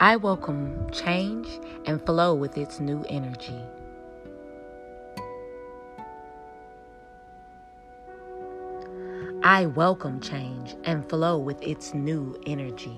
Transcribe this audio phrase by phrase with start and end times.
[0.00, 1.48] I welcome change
[1.84, 3.60] and flow with its new energy.
[9.42, 12.96] I welcome change and flow with its new energy.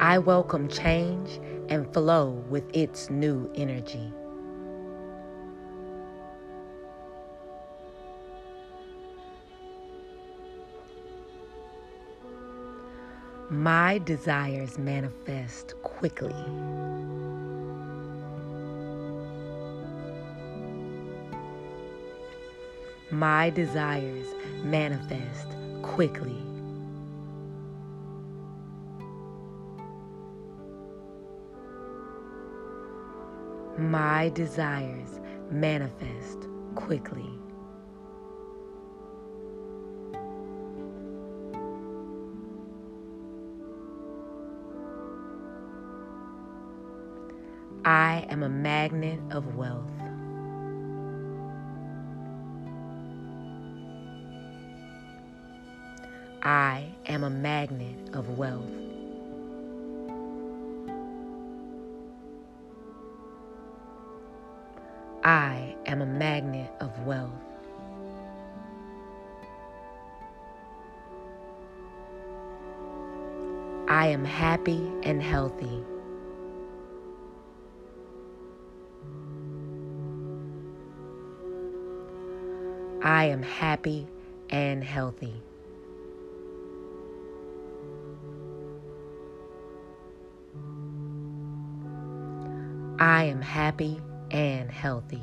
[0.00, 4.12] I welcome change and flow with its new energy.
[13.54, 16.34] My desires manifest quickly.
[23.12, 24.26] My desires
[24.64, 25.46] manifest
[25.82, 26.42] quickly.
[33.78, 35.20] My desires
[35.52, 37.43] manifest quickly.
[47.86, 49.90] I am a magnet of wealth.
[56.42, 58.64] I am a magnet of wealth.
[65.22, 67.32] I am a magnet of wealth.
[73.88, 75.84] I am happy and healthy.
[83.04, 84.06] I am happy
[84.48, 85.34] and healthy.
[92.98, 94.00] I am happy
[94.30, 95.20] and healthy.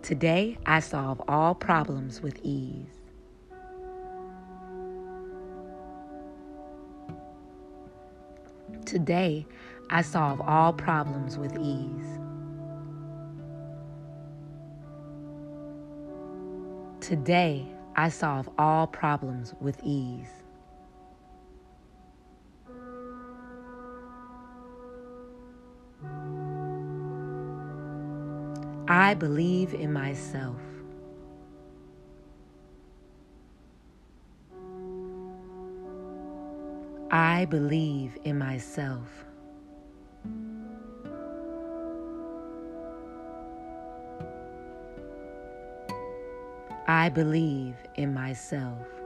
[0.00, 2.99] Today, I solve all problems with ease.
[8.90, 9.46] Today,
[9.88, 12.18] I solve all problems with ease.
[17.00, 20.26] Today, I solve all problems with ease.
[28.88, 30.60] I believe in myself.
[37.12, 39.24] I believe in myself.
[46.86, 48.99] I believe in myself.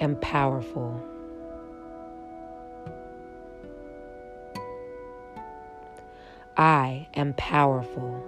[0.00, 1.02] Am powerful.
[6.56, 8.24] I am powerful.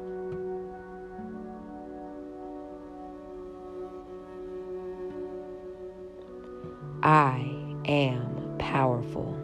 [7.03, 7.39] I
[7.87, 9.37] am powerful.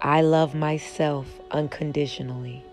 [0.00, 2.64] I love myself unconditionally.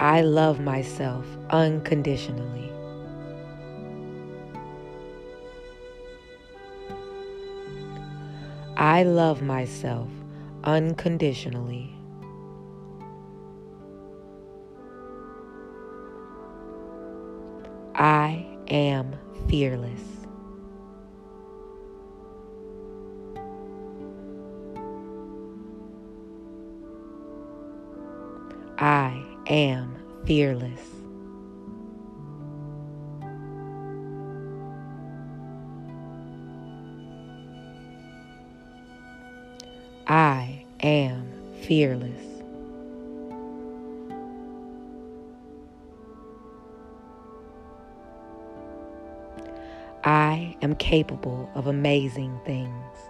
[0.00, 2.70] I love myself unconditionally.
[8.76, 10.08] I love myself
[10.62, 11.92] unconditionally.
[17.96, 19.16] I am
[19.48, 20.00] fearless.
[28.78, 29.87] I am
[30.28, 30.78] fearless.
[40.06, 41.32] I am
[41.62, 42.10] fearless.
[50.04, 53.07] I am capable of amazing things.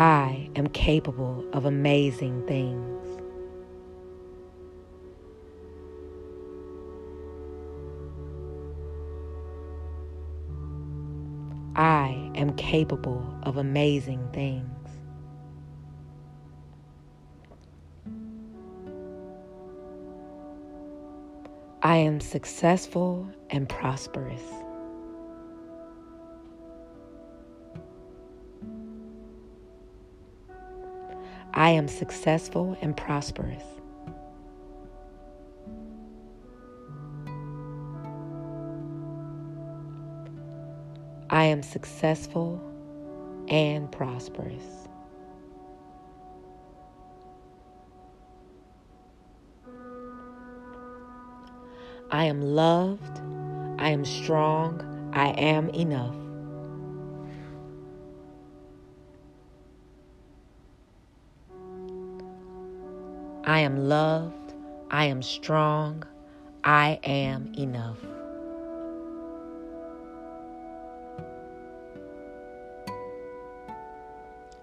[0.00, 3.06] I am capable of amazing things.
[11.76, 14.64] I am capable of amazing things.
[21.82, 24.40] I am successful and prosperous.
[31.60, 33.62] I am successful and prosperous.
[41.28, 42.58] I am successful
[43.48, 44.88] and prosperous.
[52.10, 53.20] I am loved.
[53.78, 55.10] I am strong.
[55.12, 56.19] I am enough.
[63.44, 64.54] I am loved.
[64.90, 66.04] I am strong.
[66.62, 67.98] I am enough.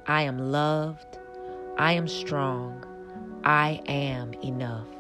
[0.06, 1.18] I am loved.
[1.78, 2.86] I am strong.
[3.44, 4.97] I am enough.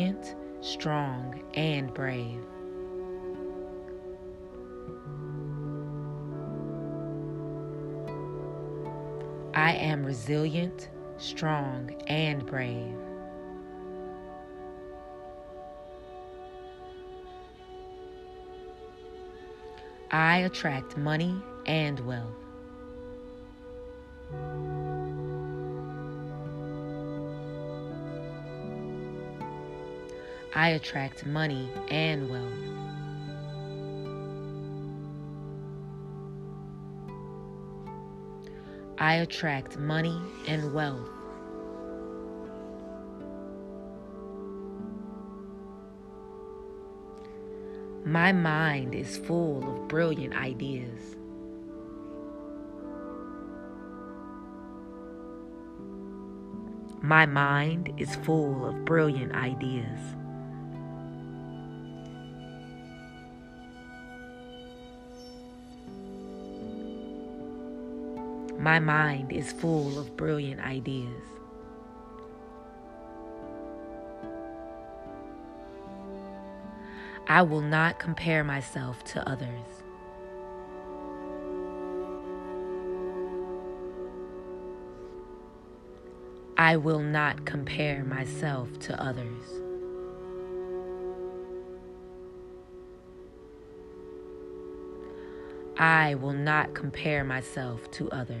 [0.00, 2.40] Resilient, strong, and brave.
[9.54, 10.88] I am resilient,
[11.18, 12.96] strong, and brave.
[20.10, 22.40] I attract money and wealth.
[30.52, 32.70] I attract money and wealth.
[38.98, 41.08] I attract money and wealth.
[48.04, 51.16] My mind is full of brilliant ideas.
[57.02, 59.98] My mind is full of brilliant ideas.
[68.60, 71.22] My mind is full of brilliant ideas.
[77.26, 79.64] I will not compare myself to others.
[86.58, 89.69] I will not compare myself to others.
[95.80, 98.36] I will not compare myself to others.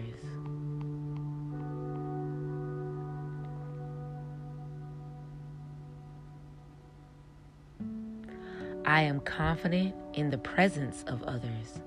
[8.84, 11.80] I am confident in the presence of others.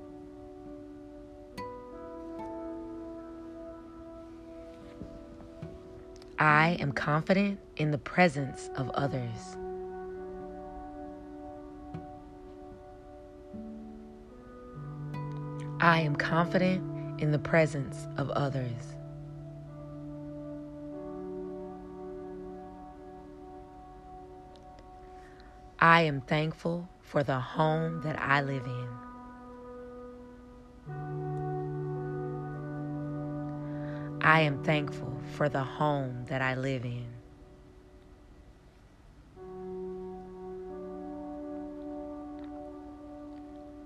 [6.40, 9.56] I am confident in the presence of others.
[15.84, 18.96] I am confident in the presence of others.
[25.80, 28.88] I am thankful for the home that I live in.
[34.22, 37.23] I am thankful for the home that I live in.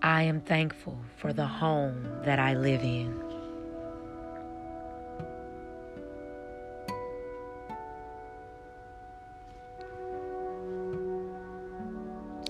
[0.07, 3.21] I am thankful for the home that I live in.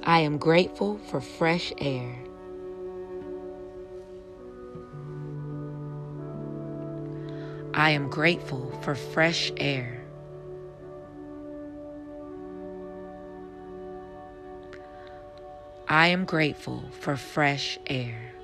[0.04, 2.16] I am grateful for fresh air.
[7.74, 9.97] I am grateful for fresh air.
[15.90, 18.37] I am grateful for fresh air.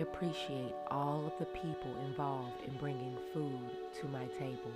[0.00, 4.72] Appreciate all of the people involved in bringing food to my table.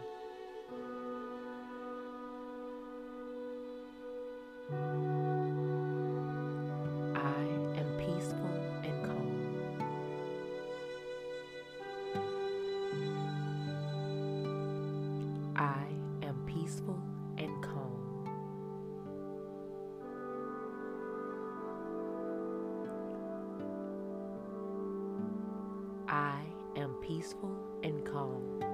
[26.15, 26.45] I
[26.77, 27.51] am peaceful
[27.83, 28.74] and calm.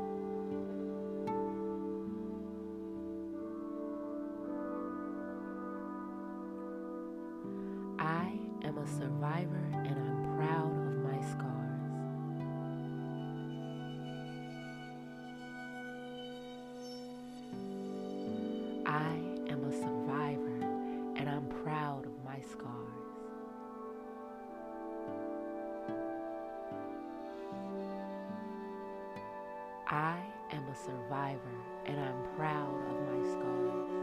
[30.01, 30.17] I
[30.53, 34.00] am a survivor and I'm proud of my scars.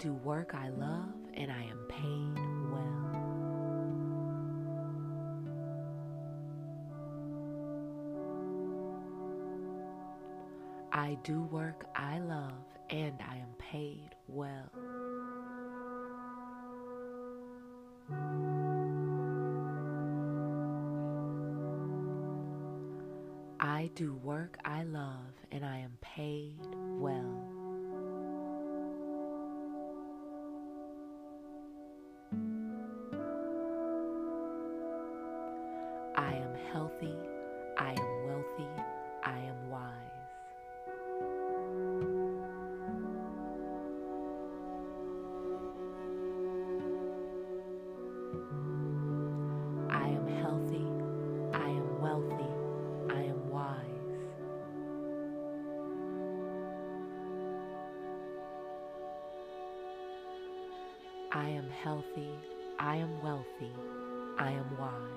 [0.00, 2.38] Do work I love and I am paid
[2.72, 3.10] well.
[10.90, 14.70] I do work I love and I am paid well.
[23.60, 26.56] I do work I love and I am paid
[26.98, 27.59] well.
[62.00, 62.30] Healthy,
[62.78, 63.72] I am wealthy,
[64.38, 65.09] I am wise.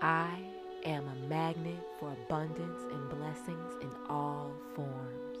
[0.00, 0.38] I
[0.84, 5.38] am a magnet for abundance and blessings in all forms.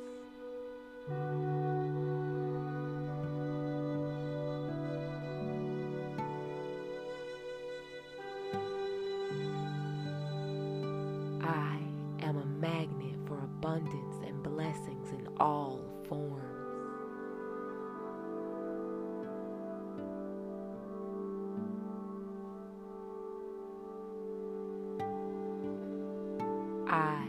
[26.90, 27.22] I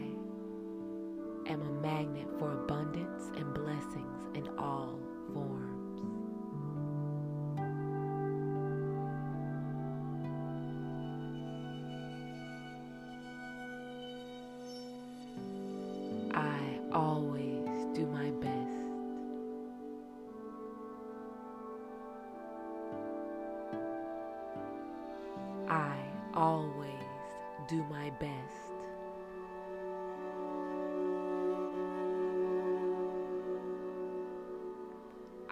[1.46, 4.98] am a magnet for abundance and blessings in all
[5.34, 6.00] forms.
[16.34, 18.56] I always do my best.
[25.68, 25.98] I
[26.32, 26.88] always
[27.68, 28.79] do my best.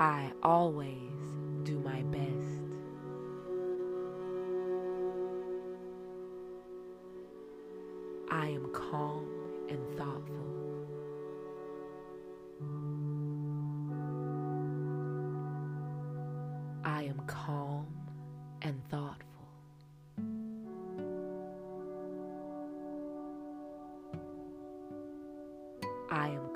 [0.01, 0.95] I always
[1.65, 2.63] do my best.
[8.31, 9.27] I am calm
[9.69, 10.37] and thoughtful.
[16.85, 17.87] I am calm
[18.63, 19.25] and thoughtful.
[26.09, 26.48] I am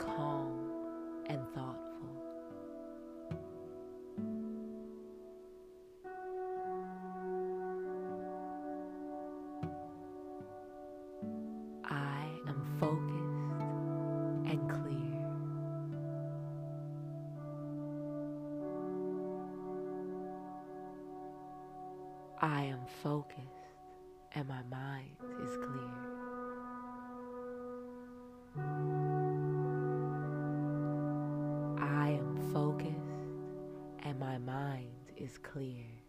[34.33, 36.02] my mind is clear.